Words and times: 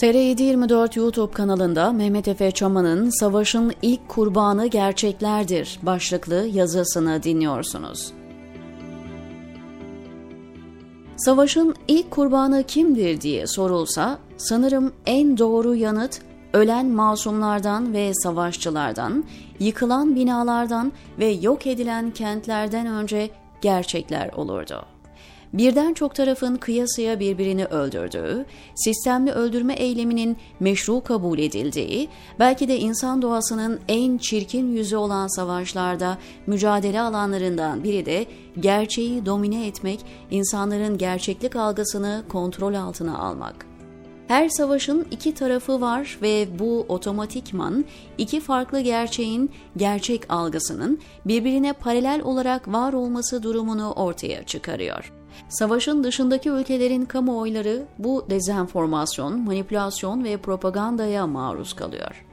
TR724 0.00 0.98
YouTube 0.98 1.32
kanalında 1.32 1.92
Mehmet 1.92 2.28
Efe 2.28 2.50
Çaman'ın 2.50 3.20
Savaşın 3.20 3.72
İlk 3.82 4.08
Kurbanı 4.08 4.66
Gerçeklerdir 4.66 5.78
başlıklı 5.82 6.34
yazısını 6.34 7.22
dinliyorsunuz. 7.22 8.12
Savaşın 11.16 11.74
ilk 11.88 12.10
kurbanı 12.10 12.62
kimdir 12.62 13.20
diye 13.20 13.46
sorulsa 13.46 14.18
sanırım 14.36 14.92
en 15.06 15.38
doğru 15.38 15.74
yanıt 15.74 16.20
ölen 16.52 16.86
masumlardan 16.86 17.92
ve 17.92 18.14
savaşçılardan, 18.14 19.24
yıkılan 19.58 20.16
binalardan 20.16 20.92
ve 21.18 21.26
yok 21.26 21.66
edilen 21.66 22.10
kentlerden 22.10 22.86
önce 22.86 23.30
gerçekler 23.60 24.32
olurdu 24.32 24.99
birden 25.52 25.94
çok 25.94 26.14
tarafın 26.14 26.56
kıyasıya 26.56 27.20
birbirini 27.20 27.64
öldürdüğü, 27.64 28.46
sistemli 28.74 29.32
öldürme 29.32 29.74
eyleminin 29.74 30.36
meşru 30.60 31.00
kabul 31.00 31.38
edildiği, 31.38 32.08
belki 32.38 32.68
de 32.68 32.78
insan 32.78 33.22
doğasının 33.22 33.80
en 33.88 34.18
çirkin 34.18 34.72
yüzü 34.72 34.96
olan 34.96 35.26
savaşlarda 35.36 36.18
mücadele 36.46 37.00
alanlarından 37.00 37.84
biri 37.84 38.06
de 38.06 38.26
gerçeği 38.60 39.26
domine 39.26 39.66
etmek, 39.66 40.00
insanların 40.30 40.98
gerçeklik 40.98 41.56
algısını 41.56 42.22
kontrol 42.28 42.74
altına 42.74 43.18
almak. 43.18 43.70
Her 44.28 44.48
savaşın 44.48 45.06
iki 45.10 45.34
tarafı 45.34 45.80
var 45.80 46.18
ve 46.22 46.58
bu 46.58 46.86
otomatikman 46.88 47.84
iki 48.18 48.40
farklı 48.40 48.80
gerçeğin 48.80 49.50
gerçek 49.76 50.32
algısının 50.32 51.00
birbirine 51.24 51.72
paralel 51.72 52.20
olarak 52.24 52.68
var 52.68 52.92
olması 52.92 53.42
durumunu 53.42 53.92
ortaya 53.92 54.42
çıkarıyor. 54.42 55.19
Savaşın 55.48 56.04
dışındaki 56.04 56.48
ülkelerin 56.48 57.04
kamuoyları 57.04 57.82
bu 57.98 58.26
dezenformasyon, 58.30 59.40
manipülasyon 59.40 60.24
ve 60.24 60.36
propagandaya 60.36 61.26
maruz 61.26 61.72
kalıyor. 61.72 62.24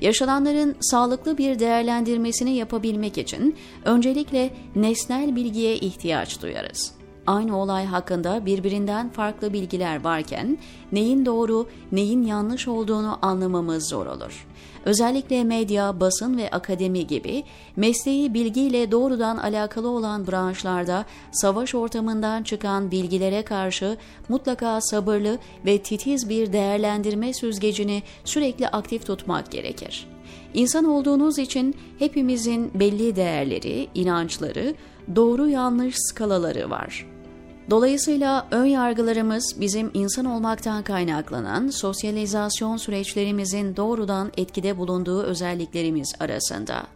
Yaşananların 0.00 0.76
sağlıklı 0.80 1.38
bir 1.38 1.58
değerlendirmesini 1.58 2.56
yapabilmek 2.56 3.18
için 3.18 3.56
öncelikle 3.84 4.50
nesnel 4.74 5.36
bilgiye 5.36 5.76
ihtiyaç 5.76 6.42
duyarız 6.42 6.99
aynı 7.26 7.58
olay 7.58 7.86
hakkında 7.86 8.46
birbirinden 8.46 9.10
farklı 9.10 9.52
bilgiler 9.52 10.04
varken 10.04 10.58
neyin 10.92 11.26
doğru, 11.26 11.66
neyin 11.92 12.22
yanlış 12.22 12.68
olduğunu 12.68 13.18
anlamamız 13.22 13.88
zor 13.88 14.06
olur. 14.06 14.46
Özellikle 14.84 15.44
medya, 15.44 16.00
basın 16.00 16.38
ve 16.38 16.50
akademi 16.50 17.06
gibi 17.06 17.44
mesleği 17.76 18.34
bilgiyle 18.34 18.90
doğrudan 18.90 19.36
alakalı 19.36 19.88
olan 19.88 20.26
branşlarda 20.26 21.04
savaş 21.32 21.74
ortamından 21.74 22.42
çıkan 22.42 22.90
bilgilere 22.90 23.42
karşı 23.42 23.96
mutlaka 24.28 24.80
sabırlı 24.80 25.38
ve 25.66 25.78
titiz 25.78 26.28
bir 26.28 26.52
değerlendirme 26.52 27.32
süzgecini 27.32 28.02
sürekli 28.24 28.68
aktif 28.68 29.06
tutmak 29.06 29.50
gerekir. 29.50 30.06
İnsan 30.54 30.84
olduğunuz 30.84 31.38
için 31.38 31.74
hepimizin 31.98 32.70
belli 32.74 33.16
değerleri, 33.16 33.88
inançları, 33.94 34.74
doğru 35.16 35.48
yanlış 35.48 35.94
skalaları 35.98 36.70
var. 36.70 37.06
Dolayısıyla 37.70 38.48
ön 38.50 38.64
yargılarımız 38.64 39.56
bizim 39.60 39.90
insan 39.94 40.24
olmaktan 40.24 40.82
kaynaklanan 40.82 41.68
sosyalizasyon 41.68 42.76
süreçlerimizin 42.76 43.76
doğrudan 43.76 44.32
etkide 44.36 44.78
bulunduğu 44.78 45.22
özelliklerimiz 45.22 46.14
arasında. 46.20 46.86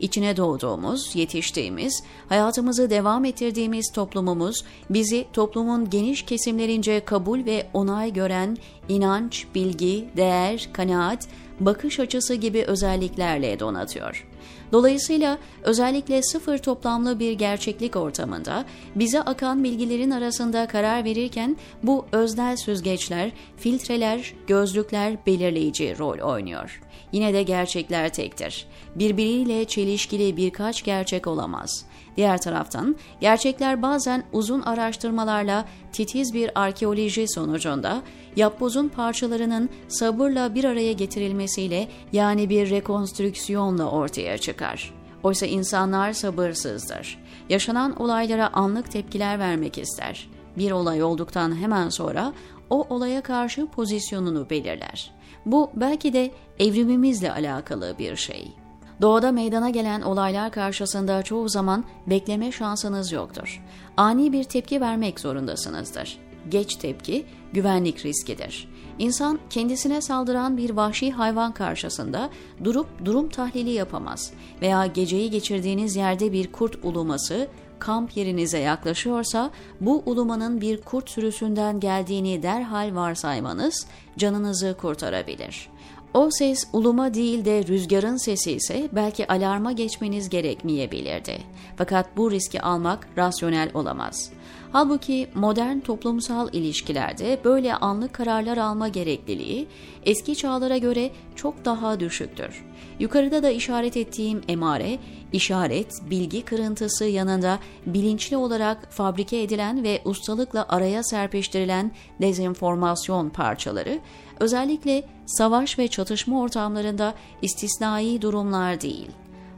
İçine 0.00 0.36
doğduğumuz, 0.36 1.16
yetiştiğimiz, 1.16 2.02
hayatımızı 2.28 2.90
devam 2.90 3.24
ettirdiğimiz 3.24 3.92
toplumumuz 3.92 4.64
bizi 4.90 5.26
toplumun 5.32 5.90
geniş 5.90 6.22
kesimlerince 6.22 7.04
kabul 7.04 7.44
ve 7.44 7.66
onay 7.72 8.12
gören 8.12 8.56
inanç, 8.88 9.46
bilgi, 9.54 10.08
değer, 10.16 10.68
kanaat, 10.72 11.28
bakış 11.60 12.00
açısı 12.00 12.34
gibi 12.34 12.64
özelliklerle 12.64 13.60
donatıyor. 13.60 14.26
Dolayısıyla 14.72 15.38
özellikle 15.62 16.22
sıfır 16.22 16.58
toplamlı 16.58 17.20
bir 17.20 17.32
gerçeklik 17.32 17.96
ortamında 17.96 18.64
bize 18.94 19.22
akan 19.22 19.64
bilgilerin 19.64 20.10
arasında 20.10 20.66
karar 20.66 21.04
verirken 21.04 21.56
bu 21.82 22.06
öznel 22.12 22.56
süzgeçler, 22.56 23.30
filtreler, 23.56 24.34
gözlükler 24.46 25.26
belirleyici 25.26 25.98
rol 25.98 26.18
oynuyor. 26.18 26.80
Yine 27.12 27.34
de 27.34 27.42
gerçekler 27.42 28.08
tektir. 28.08 28.66
Birbiriyle 28.94 29.64
çelişkili 29.64 30.36
birkaç 30.36 30.84
gerçek 30.84 31.26
olamaz. 31.26 31.84
Diğer 32.18 32.40
taraftan 32.40 32.96
gerçekler 33.20 33.82
bazen 33.82 34.24
uzun 34.32 34.62
araştırmalarla 34.62 35.64
titiz 35.92 36.34
bir 36.34 36.50
arkeoloji 36.54 37.28
sonucunda 37.28 38.02
yapbozun 38.36 38.88
parçalarının 38.88 39.68
sabırla 39.88 40.54
bir 40.54 40.64
araya 40.64 40.92
getirilmesiyle 40.92 41.88
yani 42.12 42.50
bir 42.50 42.70
rekonstrüksiyonla 42.70 43.90
ortaya 43.90 44.38
çıkar. 44.38 44.94
Oysa 45.22 45.46
insanlar 45.46 46.12
sabırsızdır. 46.12 47.18
Yaşanan 47.48 48.02
olaylara 48.02 48.52
anlık 48.52 48.90
tepkiler 48.90 49.38
vermek 49.38 49.78
ister. 49.78 50.30
Bir 50.56 50.70
olay 50.70 51.02
olduktan 51.02 51.56
hemen 51.60 51.88
sonra 51.88 52.32
o 52.70 52.86
olaya 52.90 53.20
karşı 53.20 53.66
pozisyonunu 53.66 54.50
belirler. 54.50 55.14
Bu 55.46 55.70
belki 55.74 56.12
de 56.12 56.30
evrimimizle 56.58 57.32
alakalı 57.32 57.94
bir 57.98 58.16
şey. 58.16 58.52
Doğada 59.00 59.32
meydana 59.32 59.70
gelen 59.70 60.02
olaylar 60.02 60.50
karşısında 60.50 61.22
çoğu 61.22 61.48
zaman 61.48 61.84
bekleme 62.06 62.52
şansınız 62.52 63.12
yoktur. 63.12 63.62
Ani 63.96 64.32
bir 64.32 64.44
tepki 64.44 64.80
vermek 64.80 65.20
zorundasınızdır. 65.20 66.18
Geç 66.48 66.76
tepki 66.76 67.26
güvenlik 67.52 68.06
riskidir. 68.06 68.68
İnsan 68.98 69.38
kendisine 69.50 70.00
saldıran 70.00 70.56
bir 70.56 70.70
vahşi 70.70 71.10
hayvan 71.12 71.52
karşısında 71.52 72.30
durup 72.64 72.86
durum 73.04 73.28
tahlili 73.28 73.70
yapamaz 73.70 74.32
veya 74.62 74.86
geceyi 74.86 75.30
geçirdiğiniz 75.30 75.96
yerde 75.96 76.32
bir 76.32 76.52
kurt 76.52 76.84
uluması 76.84 77.48
kamp 77.78 78.16
yerinize 78.16 78.58
yaklaşıyorsa 78.58 79.50
bu 79.80 80.02
ulumanın 80.06 80.60
bir 80.60 80.80
kurt 80.80 81.10
sürüsünden 81.10 81.80
geldiğini 81.80 82.42
derhal 82.42 82.94
varsaymanız 82.94 83.86
canınızı 84.18 84.76
kurtarabilir. 84.80 85.68
O 86.14 86.30
ses 86.30 86.68
uluma 86.72 87.14
değil 87.14 87.44
de 87.44 87.66
rüzgarın 87.66 88.16
sesi 88.16 88.52
ise 88.52 88.88
belki 88.92 89.32
alarma 89.32 89.72
geçmeniz 89.72 90.28
gerekmeyebilirdi. 90.28 91.38
Fakat 91.76 92.16
bu 92.16 92.30
riski 92.30 92.62
almak 92.62 93.08
rasyonel 93.16 93.70
olamaz. 93.74 94.30
Halbuki 94.72 95.28
modern 95.34 95.80
toplumsal 95.80 96.48
ilişkilerde 96.52 97.38
böyle 97.44 97.74
anlık 97.74 98.12
kararlar 98.12 98.56
alma 98.56 98.88
gerekliliği 98.88 99.66
eski 100.04 100.36
çağlara 100.36 100.78
göre 100.78 101.10
çok 101.36 101.64
daha 101.64 102.00
düşüktür. 102.00 102.64
Yukarıda 102.98 103.42
da 103.42 103.50
işaret 103.50 103.96
ettiğim 103.96 104.40
emare, 104.48 104.98
işaret, 105.32 105.92
bilgi 106.10 106.44
kırıntısı 106.44 107.04
yanında 107.04 107.58
bilinçli 107.86 108.36
olarak 108.36 108.92
fabrike 108.92 109.42
edilen 109.42 109.82
ve 109.82 110.02
ustalıkla 110.04 110.66
araya 110.68 111.02
serpiştirilen 111.02 111.92
dezenformasyon 112.20 113.28
parçaları, 113.28 114.00
özellikle 114.40 115.04
savaş 115.26 115.78
ve 115.78 115.88
çatışma 115.88 116.40
ortamlarında 116.40 117.14
istisnai 117.42 118.22
durumlar 118.22 118.80
değil. 118.80 119.08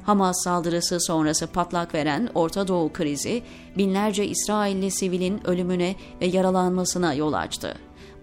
Hamas 0.03 0.45
saldırısı 0.45 1.01
sonrası 1.01 1.47
patlak 1.47 1.95
veren 1.95 2.29
Orta 2.35 2.69
Doğu 2.69 2.93
krizi 2.93 3.43
binlerce 3.79 4.27
İsrailli 4.27 4.91
sivilin 4.91 5.47
ölümüne 5.47 5.97
ve 6.21 6.27
yaralanmasına 6.27 7.15
yol 7.15 7.33
açtı. 7.33 7.75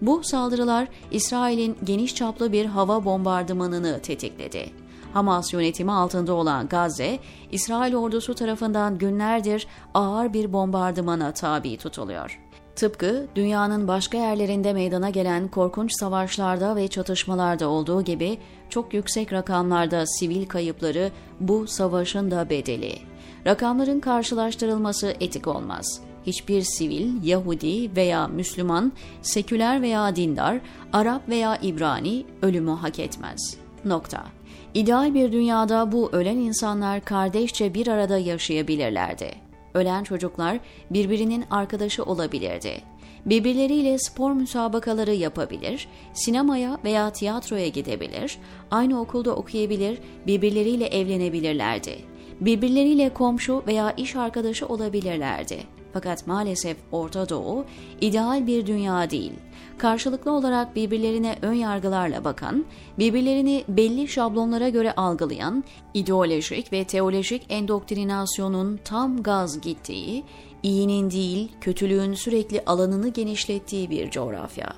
Bu 0.02 0.24
saldırılar 0.24 0.88
İsrail'in 1.10 1.76
geniş 1.84 2.14
çaplı 2.14 2.52
bir 2.52 2.66
hava 2.66 3.04
bombardımanını 3.04 4.00
tetikledi. 4.02 4.87
Hamas 5.14 5.52
yönetimi 5.52 5.92
altında 5.92 6.32
olan 6.32 6.68
Gazze, 6.68 7.18
İsrail 7.52 7.94
ordusu 7.94 8.34
tarafından 8.34 8.98
günlerdir 8.98 9.66
ağır 9.94 10.32
bir 10.32 10.52
bombardımana 10.52 11.32
tabi 11.32 11.76
tutuluyor. 11.76 12.40
Tıpkı 12.76 13.26
dünyanın 13.34 13.88
başka 13.88 14.18
yerlerinde 14.18 14.72
meydana 14.72 15.10
gelen 15.10 15.48
korkunç 15.48 15.92
savaşlarda 16.00 16.76
ve 16.76 16.88
çatışmalarda 16.88 17.68
olduğu 17.68 18.02
gibi 18.02 18.38
çok 18.70 18.94
yüksek 18.94 19.32
rakamlarda 19.32 20.06
sivil 20.06 20.46
kayıpları 20.46 21.10
bu 21.40 21.66
savaşın 21.66 22.30
da 22.30 22.50
bedeli. 22.50 22.98
Rakamların 23.46 24.00
karşılaştırılması 24.00 25.14
etik 25.20 25.46
olmaz. 25.46 26.00
Hiçbir 26.26 26.62
sivil, 26.62 27.24
Yahudi 27.24 27.96
veya 27.96 28.28
Müslüman, 28.28 28.92
seküler 29.22 29.82
veya 29.82 30.16
dindar, 30.16 30.60
Arap 30.92 31.28
veya 31.28 31.56
İbrani 31.56 32.24
ölümü 32.42 32.70
hak 32.70 32.98
etmez. 32.98 33.56
Nokta. 33.84 34.37
İdeal 34.78 35.14
bir 35.14 35.32
dünyada 35.32 35.92
bu 35.92 36.10
ölen 36.12 36.36
insanlar 36.36 37.04
kardeşçe 37.04 37.74
bir 37.74 37.86
arada 37.86 38.18
yaşayabilirlerdi 38.18 39.48
ölen 39.74 40.04
çocuklar 40.04 40.60
birbirinin 40.90 41.44
arkadaşı 41.50 42.04
olabilirdi. 42.04 42.82
Birbirleriyle 43.26 43.98
spor 43.98 44.32
müsabakaları 44.32 45.14
yapabilir, 45.14 45.88
sinemaya 46.12 46.78
veya 46.84 47.10
tiyatroya 47.10 47.68
gidebilir, 47.68 48.38
aynı 48.70 49.00
okulda 49.00 49.36
okuyabilir, 49.36 49.98
birbirleriyle 50.26 50.86
evlenebilirlerdi. 50.86 51.98
Birbirleriyle 52.40 53.14
komşu 53.14 53.62
veya 53.66 53.92
iş 53.92 54.16
arkadaşı 54.16 54.66
olabilirlerdi. 54.66 55.58
Fakat 55.92 56.26
maalesef 56.26 56.76
Orta 56.92 57.28
Doğu 57.28 57.64
ideal 58.00 58.46
bir 58.46 58.66
dünya 58.66 59.10
değil. 59.10 59.32
Karşılıklı 59.78 60.32
olarak 60.32 60.76
birbirlerine 60.76 61.38
ön 61.42 61.52
yargılarla 61.52 62.24
bakan, 62.24 62.64
birbirlerini 62.98 63.64
belli 63.68 64.08
şablonlara 64.08 64.68
göre 64.68 64.92
algılayan, 64.92 65.64
ideolojik 65.94 66.72
ve 66.72 66.84
teolojik 66.84 67.46
endoktrinasyonun 67.48 68.80
tam 68.84 69.22
gaz 69.22 69.60
gittiği, 69.60 70.24
iyinin 70.62 71.10
değil 71.10 71.52
kötülüğün 71.60 72.14
sürekli 72.14 72.62
alanını 72.66 73.08
genişlettiği 73.08 73.90
bir 73.90 74.10
coğrafya. 74.10 74.72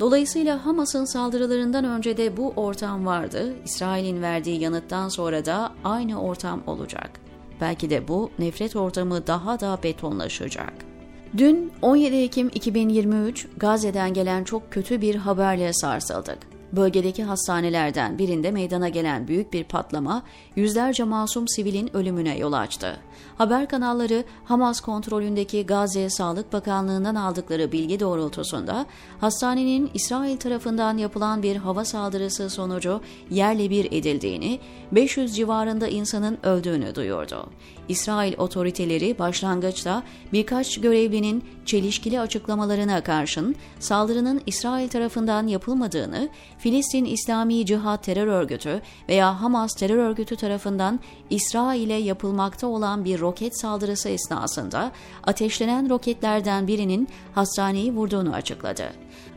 Dolayısıyla 0.00 0.66
Hamas'ın 0.66 1.04
saldırılarından 1.04 1.84
önce 1.84 2.16
de 2.16 2.36
bu 2.36 2.52
ortam 2.56 3.06
vardı. 3.06 3.54
İsrail'in 3.64 4.22
verdiği 4.22 4.60
yanıttan 4.60 5.08
sonra 5.08 5.44
da 5.44 5.72
aynı 5.84 6.22
ortam 6.22 6.62
olacak. 6.66 7.20
Belki 7.60 7.90
de 7.90 8.08
bu 8.08 8.30
nefret 8.38 8.76
ortamı 8.76 9.26
daha 9.26 9.60
da 9.60 9.78
betonlaşacak. 9.82 10.91
Dün 11.38 11.72
17 11.82 12.16
Ekim 12.16 12.48
2023 12.54 13.46
Gazze'den 13.56 14.14
gelen 14.14 14.44
çok 14.44 14.70
kötü 14.70 15.00
bir 15.00 15.14
haberle 15.14 15.72
sarsıldık. 15.72 16.51
Bölgedeki 16.72 17.24
hastanelerden 17.24 18.18
birinde 18.18 18.50
meydana 18.50 18.88
gelen 18.88 19.28
büyük 19.28 19.52
bir 19.52 19.64
patlama 19.64 20.22
yüzlerce 20.56 21.04
masum 21.04 21.48
sivilin 21.48 21.96
ölümüne 21.96 22.38
yol 22.38 22.52
açtı. 22.52 22.96
Haber 23.38 23.68
kanalları 23.68 24.24
Hamas 24.44 24.80
kontrolündeki 24.80 25.66
Gazze 25.66 26.10
Sağlık 26.10 26.52
Bakanlığı'ndan 26.52 27.14
aldıkları 27.14 27.72
bilgi 27.72 28.00
doğrultusunda 28.00 28.86
hastanenin 29.20 29.90
İsrail 29.94 30.36
tarafından 30.36 30.98
yapılan 30.98 31.42
bir 31.42 31.56
hava 31.56 31.84
saldırısı 31.84 32.50
sonucu 32.50 33.00
yerle 33.30 33.70
bir 33.70 33.84
edildiğini, 33.84 34.60
500 34.92 35.36
civarında 35.36 35.88
insanın 35.88 36.38
öldüğünü 36.42 36.94
duyurdu. 36.94 37.48
İsrail 37.88 38.38
otoriteleri 38.38 39.18
başlangıçta 39.18 40.02
birkaç 40.32 40.80
görevlinin 40.80 41.44
çelişkili 41.66 42.20
açıklamalarına 42.20 43.02
karşın 43.02 43.54
saldırının 43.80 44.40
İsrail 44.46 44.88
tarafından 44.88 45.46
yapılmadığını, 45.46 46.28
Filistin 46.62 47.04
İslami 47.04 47.66
Cihat 47.66 48.04
Terör 48.04 48.26
Örgütü 48.26 48.82
veya 49.08 49.40
Hamas 49.40 49.74
terör 49.74 49.96
örgütü 49.96 50.36
tarafından 50.36 51.00
İsrail'e 51.30 51.94
yapılmakta 51.94 52.66
olan 52.66 53.04
bir 53.04 53.20
roket 53.20 53.60
saldırısı 53.60 54.08
esnasında 54.08 54.92
ateşlenen 55.24 55.90
roketlerden 55.90 56.66
birinin 56.66 57.08
hastaneyi 57.34 57.92
vurduğunu 57.92 58.34
açıkladı. 58.34 58.92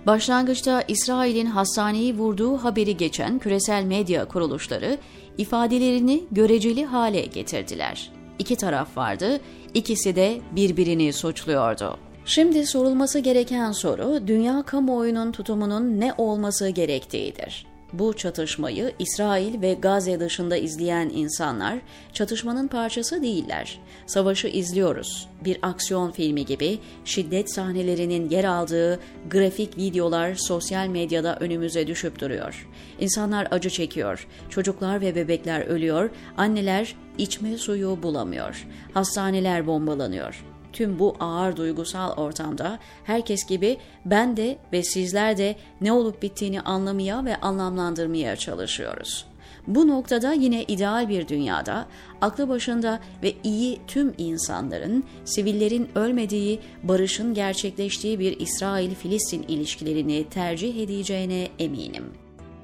Başlangıçta 0.05 0.83
İsrail'in 0.87 1.45
hastaneyi 1.45 2.17
vurduğu 2.17 2.57
haberi 2.57 2.97
geçen 2.97 3.39
küresel 3.39 3.83
medya 3.83 4.27
kuruluşları 4.27 4.97
ifadelerini 5.37 6.23
göreceli 6.31 6.85
hale 6.85 7.21
getirdiler. 7.21 8.11
İki 8.39 8.55
taraf 8.55 8.97
vardı, 8.97 9.39
ikisi 9.73 10.15
de 10.15 10.41
birbirini 10.51 11.13
suçluyordu. 11.13 11.97
Şimdi 12.27 12.65
sorulması 12.65 13.19
gereken 13.19 13.71
soru 13.71 14.27
dünya 14.27 14.63
kamuoyunun 14.63 15.31
tutumunun 15.31 15.99
ne 15.99 16.13
olması 16.17 16.69
gerektiğidir. 16.69 17.65
Bu 17.93 18.13
çatışmayı 18.13 18.93
İsrail 18.99 19.61
ve 19.61 19.73
Gazze 19.73 20.19
dışında 20.19 20.57
izleyen 20.57 21.11
insanlar 21.13 21.79
çatışmanın 22.13 22.67
parçası 22.67 23.21
değiller. 23.21 23.79
Savaşı 24.05 24.47
izliyoruz. 24.47 25.27
Bir 25.45 25.57
aksiyon 25.61 26.11
filmi 26.11 26.45
gibi 26.45 26.79
şiddet 27.05 27.53
sahnelerinin 27.53 28.29
yer 28.29 28.43
aldığı 28.43 28.99
grafik 29.31 29.77
videolar 29.77 30.35
sosyal 30.35 30.87
medyada 30.87 31.37
önümüze 31.39 31.87
düşüp 31.87 32.19
duruyor. 32.19 32.67
İnsanlar 32.99 33.47
acı 33.51 33.69
çekiyor. 33.69 34.27
Çocuklar 34.49 35.01
ve 35.01 35.15
bebekler 35.15 35.61
ölüyor. 35.61 36.09
Anneler 36.37 36.95
içme 37.17 37.57
suyu 37.57 38.03
bulamıyor. 38.03 38.67
Hastaneler 38.93 39.67
bombalanıyor 39.67 40.54
tüm 40.75 40.99
bu 40.99 41.15
ağır 41.19 41.55
duygusal 41.55 42.11
ortamda 42.11 42.79
herkes 43.03 43.45
gibi 43.45 43.77
ben 44.05 44.37
de 44.37 44.57
ve 44.73 44.83
sizler 44.83 45.37
de 45.37 45.55
ne 45.81 45.91
olup 45.91 46.21
bittiğini 46.21 46.61
anlamaya 46.61 47.25
ve 47.25 47.35
anlamlandırmaya 47.35 48.35
çalışıyoruz. 48.35 49.25
Bu 49.67 49.87
noktada 49.87 50.33
yine 50.33 50.63
ideal 50.63 51.09
bir 51.09 51.27
dünyada 51.27 51.85
aklı 52.21 52.49
başında 52.49 52.99
ve 53.23 53.33
iyi 53.43 53.79
tüm 53.87 54.13
insanların, 54.17 55.03
sivillerin 55.25 55.89
ölmediği, 55.95 56.59
barışın 56.83 57.33
gerçekleştiği 57.33 58.19
bir 58.19 58.39
İsrail-Filistin 58.39 59.45
ilişkilerini 59.47 60.29
tercih 60.29 60.83
edeceğine 60.83 61.47
eminim. 61.59 62.05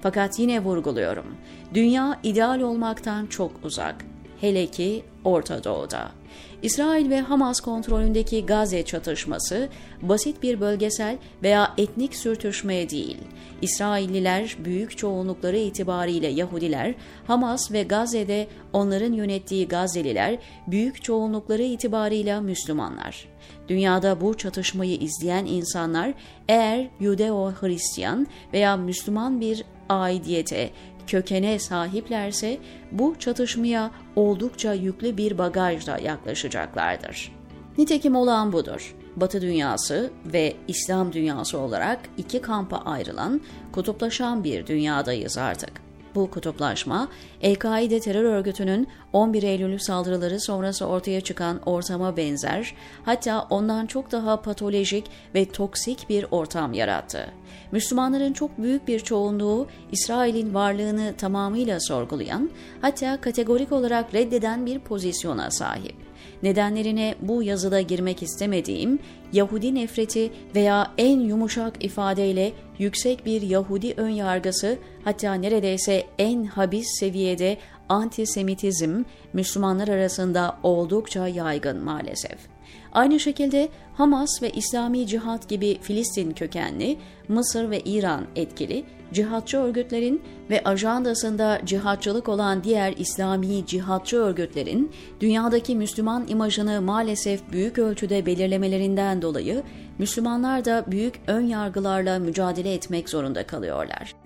Fakat 0.02 0.40
yine 0.40 0.64
vurguluyorum. 0.64 1.36
Dünya 1.74 2.20
ideal 2.24 2.62
olmaktan 2.62 3.26
çok 3.26 3.52
uzak. 3.64 4.06
Hele 4.42 4.68
ki 4.68 5.04
Orta 5.24 5.64
Doğu'da. 5.64 6.21
İsrail 6.62 7.10
ve 7.10 7.22
Hamas 7.22 7.60
kontrolündeki 7.60 8.46
Gazze 8.46 8.84
çatışması 8.84 9.70
basit 10.02 10.44
bir 10.44 10.62
bölgesel 10.62 11.18
veya 11.44 11.74
etnik 11.78 12.16
sürtüşmeye 12.16 12.90
değil. 12.90 13.18
İsrailliler 13.62 14.58
büyük 14.66 14.98
çoğunlukları 14.98 15.58
itibariyle 15.58 16.28
Yahudiler, 16.28 16.96
Hamas 17.28 17.72
ve 17.72 17.84
Gazze'de 17.84 18.48
onların 18.74 19.14
yönettiği 19.14 19.68
Gazze'liler 19.68 20.38
büyük 20.68 21.04
çoğunlukları 21.04 21.64
itibariyle 21.64 22.40
Müslümanlar. 22.40 23.28
Dünyada 23.68 24.22
bu 24.22 24.38
çatışmayı 24.38 24.98
izleyen 24.98 25.46
insanlar 25.46 26.14
eğer 26.48 26.88
Yudeo-Hristiyan 27.00 28.28
veya 28.54 28.78
Müslüman 28.78 29.42
bir 29.42 29.64
aidiyete, 29.90 30.70
kökene 31.12 31.60
sahiplerse 31.60 32.58
bu 32.92 33.16
çatışmaya 33.20 33.92
oldukça 34.16 34.74
yüklü 34.74 35.18
bir 35.18 35.38
bagajla 35.38 35.98
yaklaşacaklardır. 35.98 37.32
Nitekim 37.78 38.16
olan 38.16 38.54
budur. 38.54 38.96
Batı 39.16 39.42
dünyası 39.42 40.12
ve 40.26 40.56
İslam 40.68 41.14
dünyası 41.14 41.60
olarak 41.60 42.00
iki 42.18 42.42
kampa 42.42 42.78
ayrılan, 42.78 43.42
kutuplaşan 43.72 44.44
bir 44.44 44.68
dünyadayız 44.68 45.38
artık. 45.38 45.91
Bu 46.16 46.30
kutuplaşma, 46.32 47.08
El-Kaide 47.42 48.00
terör 48.00 48.24
örgütünün 48.24 48.88
11 49.14 49.44
Eylül 49.44 49.78
saldırıları 49.78 50.40
sonrası 50.40 50.86
ortaya 50.86 51.22
çıkan 51.22 51.60
ortama 51.66 52.18
benzer, 52.18 52.76
hatta 53.06 53.48
ondan 53.50 53.86
çok 53.86 54.12
daha 54.12 54.42
patolojik 54.42 55.06
ve 55.36 55.46
toksik 55.46 56.10
bir 56.10 56.26
ortam 56.32 56.74
yarattı. 56.74 57.28
Müslümanların 57.72 58.34
çok 58.34 58.58
büyük 58.58 58.88
bir 58.88 59.00
çoğunluğu 59.00 59.68
İsrail'in 59.92 60.54
varlığını 60.54 61.14
tamamıyla 61.18 61.80
sorgulayan, 61.80 62.50
hatta 62.82 63.22
kategorik 63.22 63.72
olarak 63.72 64.14
reddeden 64.14 64.66
bir 64.66 64.80
pozisyona 64.80 65.52
sahip. 65.52 66.11
Nedenlerine 66.44 67.16
bu 67.22 67.44
yazıda 67.44 67.82
girmek 67.82 68.24
istemediğim 68.24 69.00
Yahudi 69.34 69.76
nefreti 69.76 70.32
veya 70.56 70.92
en 70.98 71.20
yumuşak 71.20 71.86
ifadeyle 71.86 72.54
yüksek 72.80 73.26
bir 73.26 73.42
Yahudi 73.42 73.94
önyargısı 73.98 74.78
hatta 75.04 75.34
neredeyse 75.34 76.04
en 76.20 76.44
habis 76.44 76.88
seviyede 77.00 77.58
antisemitizm 77.90 79.04
Müslümanlar 79.34 79.88
arasında 79.88 80.58
oldukça 80.64 81.28
yaygın 81.28 81.84
maalesef. 81.84 82.51
Aynı 82.94 83.20
şekilde 83.20 83.70
Hamas 83.94 84.42
ve 84.42 84.50
İslami 84.50 85.08
Cihat 85.08 85.50
gibi 85.50 85.78
Filistin 85.82 86.32
kökenli, 86.32 86.98
Mısır 87.28 87.70
ve 87.70 87.80
İran 87.80 88.26
etkili 88.36 88.86
cihatçı 89.14 89.58
örgütlerin 89.58 90.22
ve 90.50 90.64
ajandasında 90.64 91.62
cihatçılık 91.66 92.30
olan 92.30 92.64
diğer 92.64 92.94
İslami 92.98 93.66
cihatçı 93.66 94.18
örgütlerin 94.18 94.92
dünyadaki 95.20 95.76
Müslüman 95.76 96.28
imajını 96.28 96.82
maalesef 96.82 97.52
büyük 97.52 97.78
ölçüde 97.78 98.26
belirlemelerinden 98.26 99.22
dolayı 99.22 99.64
Müslümanlar 99.98 100.66
da 100.66 100.86
büyük 100.88 101.22
ön 101.28 101.46
yargılarla 101.46 102.20
mücadele 102.20 102.74
etmek 102.74 103.10
zorunda 103.10 103.48
kalıyorlar. 103.48 104.21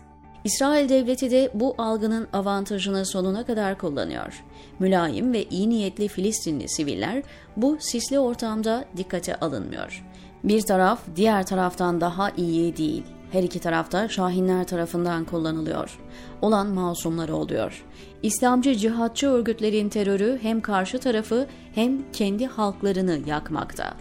İsrail 0.46 0.90
devleti 0.90 1.32
de 1.32 1.52
bu 1.54 1.75
algının 1.78 2.28
avantajını 2.34 3.06
sonuna 3.06 3.46
kadar 3.46 3.78
kullanıyor. 3.78 4.44
Mülayim 4.80 5.34
ve 5.34 5.44
iyi 5.44 5.70
niyetli 5.70 6.08
Filistinli 6.08 6.70
siviller 6.70 7.24
bu 7.58 7.78
sisli 7.80 8.20
ortamda 8.20 8.86
dikkate 8.98 9.36
alınmıyor. 9.36 10.06
Bir 10.44 10.62
taraf 10.62 11.00
diğer 11.16 11.46
taraftan 11.46 12.02
daha 12.02 12.30
iyi 12.30 12.78
değil. 12.78 13.04
Her 13.32 13.44
iki 13.44 13.60
tarafta 13.60 14.10
Şahinler 14.10 14.68
tarafından 14.68 15.25
kullanılıyor. 15.25 16.00
Olan 16.42 16.68
masumları 16.68 17.36
oluyor. 17.36 17.86
İslamcı 18.24 18.75
cihatçı 18.75 19.28
örgütlerin 19.28 19.90
terörü 19.90 20.40
hem 20.42 20.62
karşı 20.62 21.00
tarafı 21.00 21.48
hem 21.75 22.12
kendi 22.12 22.46
halklarını 22.46 23.20
yakmakta. 23.28 23.94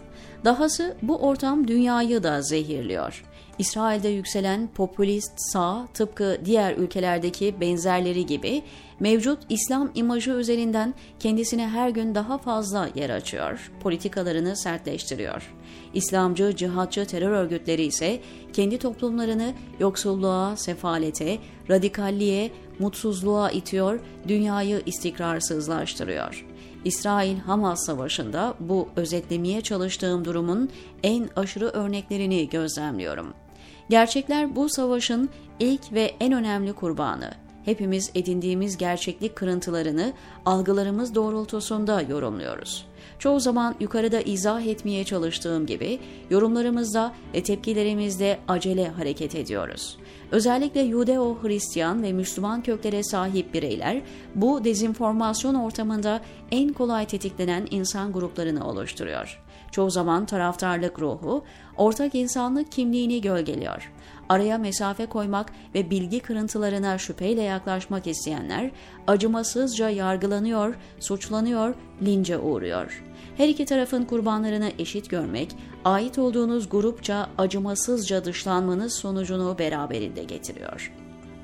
Dahası 0.45 0.95
bu 1.01 1.17
ortam 1.17 1.67
dünyayı 1.67 2.23
da 2.23 2.41
zehirliyor. 2.41 3.23
İsrail'de 3.59 4.09
yükselen 4.09 4.67
popülist 4.67 5.33
sağ 5.37 5.87
tıpkı 5.93 6.37
diğer 6.45 6.77
ülkelerdeki 6.77 7.55
benzerleri 7.61 8.25
gibi 8.25 8.63
mevcut 8.99 9.39
İslam 9.49 9.91
imajı 9.95 10.31
üzerinden 10.31 10.93
kendisine 11.19 11.67
her 11.67 11.89
gün 11.89 12.15
daha 12.15 12.37
fazla 12.37 12.89
yer 12.95 13.09
açıyor, 13.09 13.71
politikalarını 13.79 14.57
sertleştiriyor. 14.57 15.53
İslamcı, 15.93 16.55
cihatçı 16.55 17.05
terör 17.05 17.31
örgütleri 17.31 17.83
ise 17.83 18.19
kendi 18.53 18.77
toplumlarını 18.77 19.53
yoksulluğa, 19.79 20.57
sefalete, 20.57 21.37
radikalliğe, 21.69 22.51
mutsuzluğa 22.79 23.51
itiyor, 23.51 23.99
dünyayı 24.27 24.81
istikrarsızlaştırıyor. 24.85 26.45
İsrail-Hamas 26.85 27.85
savaşında 27.85 28.53
bu 28.59 28.89
özetlemeye 28.95 29.61
çalıştığım 29.61 30.25
durumun 30.25 30.69
en 31.03 31.29
aşırı 31.35 31.65
örneklerini 31.65 32.49
gözlemliyorum. 32.49 33.44
Gerçekler 33.89 34.55
bu 34.55 34.69
savaşın 34.69 35.29
ilk 35.59 35.93
ve 35.93 36.15
en 36.19 36.33
önemli 36.33 36.73
kurbanı. 36.73 37.44
Hepimiz 37.65 38.11
edindiğimiz 38.15 38.77
gerçeklik 38.77 39.35
kırıntılarını 39.35 40.13
algılarımız 40.45 41.15
doğrultusunda 41.15 42.01
yorumluyoruz. 42.01 42.85
Çoğu 43.19 43.39
zaman 43.39 43.75
yukarıda 43.79 44.21
izah 44.21 44.61
etmeye 44.61 45.03
çalıştığım 45.03 45.65
gibi 45.65 45.99
yorumlarımızda 46.29 47.13
ve 47.33 47.43
tepkilerimizde 47.43 48.39
acele 48.47 48.87
hareket 48.89 49.35
ediyoruz. 49.35 49.97
Özellikle 50.31 50.81
Yudeo-Hristiyan 50.81 52.03
ve 52.03 52.13
Müslüman 52.13 52.63
köklere 52.63 53.03
sahip 53.03 53.53
bireyler 53.53 54.01
bu 54.35 54.63
dezinformasyon 54.63 55.55
ortamında 55.55 56.21
en 56.51 56.73
kolay 56.73 57.05
tetiklenen 57.05 57.67
insan 57.71 58.13
gruplarını 58.13 58.67
oluşturuyor. 58.67 59.41
Çoğu 59.71 59.91
zaman 59.91 60.25
taraftarlık 60.25 60.99
ruhu, 60.99 61.43
ortak 61.77 62.15
insanlık 62.15 62.71
kimliğini 62.71 63.21
gölgeliyor. 63.21 63.91
Araya 64.29 64.57
mesafe 64.57 65.05
koymak 65.05 65.51
ve 65.75 65.89
bilgi 65.89 66.19
kırıntılarına 66.19 66.97
şüpheyle 66.97 67.41
yaklaşmak 67.41 68.07
isteyenler 68.07 68.71
acımasızca 69.07 69.89
yargılanıyor, 69.89 70.75
suçlanıyor, 70.99 71.75
lince 72.01 72.37
uğruyor. 72.37 73.03
Her 73.37 73.47
iki 73.47 73.65
tarafın 73.65 74.03
kurbanlarını 74.03 74.71
eşit 74.79 75.09
görmek, 75.09 75.55
ait 75.85 76.17
olduğunuz 76.19 76.69
grupça 76.69 77.29
acımasızca 77.37 78.25
dışlanmanız 78.25 78.93
sonucunu 78.93 79.55
beraberinde 79.59 80.23
getiriyor. 80.23 80.91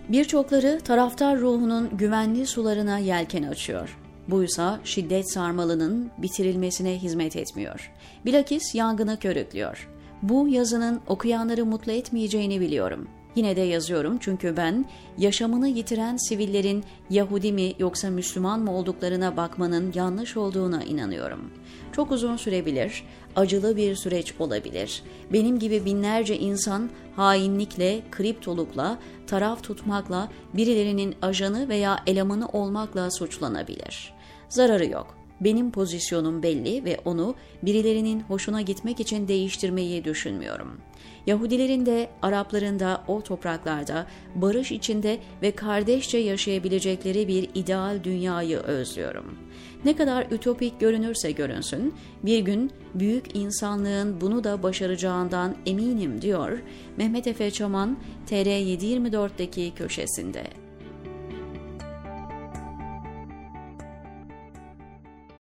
Birçokları 0.09 0.79
taraftar 0.83 1.39
ruhunun 1.39 1.97
güvenli 1.97 2.47
sularına 2.47 2.97
yelken 2.97 3.43
açıyor. 3.43 3.97
Buysa 4.27 4.79
şiddet 4.83 5.31
sarmalının 5.31 6.11
bitirilmesine 6.17 6.97
hizmet 6.97 7.35
etmiyor. 7.35 7.91
Bilakis 8.25 8.75
yangını 8.75 9.19
körüklüyor. 9.19 9.89
Bu 10.21 10.47
yazının 10.47 11.01
okuyanları 11.07 11.65
mutlu 11.65 11.91
etmeyeceğini 11.91 12.61
biliyorum. 12.61 13.07
Yine 13.35 13.55
de 13.55 13.61
yazıyorum 13.61 14.17
çünkü 14.19 14.57
ben 14.57 14.85
yaşamını 15.17 15.67
yitiren 15.67 16.17
sivillerin 16.17 16.83
Yahudi 17.09 17.51
mi 17.51 17.73
yoksa 17.79 18.09
Müslüman 18.09 18.59
mı 18.59 18.75
olduklarına 18.75 19.37
bakmanın 19.37 19.91
yanlış 19.95 20.37
olduğuna 20.37 20.83
inanıyorum. 20.83 21.51
Çok 21.91 22.11
uzun 22.11 22.37
sürebilir, 22.37 23.03
acılı 23.35 23.77
bir 23.77 23.95
süreç 23.95 24.33
olabilir. 24.39 25.03
Benim 25.33 25.59
gibi 25.59 25.85
binlerce 25.85 26.39
insan 26.39 26.89
hainlikle, 27.15 28.01
kriptolukla, 28.11 28.97
taraf 29.27 29.63
tutmakla, 29.63 30.29
birilerinin 30.53 31.15
ajanı 31.21 31.69
veya 31.69 31.99
elemanı 32.07 32.47
olmakla 32.47 33.11
suçlanabilir. 33.11 34.13
Zararı 34.49 34.85
yok. 34.85 35.20
Benim 35.41 35.71
pozisyonum 35.71 36.43
belli 36.43 36.86
ve 36.86 36.98
onu 37.05 37.36
birilerinin 37.63 38.19
hoşuna 38.19 38.62
gitmek 38.62 39.00
için 39.00 39.27
değiştirmeyi 39.27 40.03
düşünmüyorum. 40.03 40.81
Yahudilerin 41.27 41.86
de 41.86 42.10
Arapların 42.21 42.79
da 42.79 43.03
o 43.07 43.21
topraklarda 43.21 44.07
barış 44.36 44.71
içinde 44.71 45.19
ve 45.41 45.51
kardeşçe 45.51 46.17
yaşayabilecekleri 46.17 47.27
bir 47.27 47.50
ideal 47.55 48.03
dünyayı 48.03 48.57
özlüyorum. 48.57 49.38
Ne 49.86 49.95
kadar 49.95 50.27
ütopik 50.31 50.79
görünürse 50.79 51.31
görünsün, 51.31 51.93
bir 52.24 52.39
gün 52.39 52.71
büyük 52.93 53.36
insanlığın 53.36 54.21
bunu 54.21 54.43
da 54.43 54.63
başaracağından 54.63 55.55
eminim 55.65 56.21
diyor 56.21 56.60
Mehmet 56.98 57.27
Efe 57.27 57.51
Çaman 57.51 57.98
TR724'deki 58.29 59.71
köşesinde. 59.75 60.43